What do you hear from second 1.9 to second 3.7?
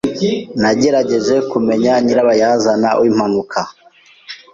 nyirabayazana w'impanuka.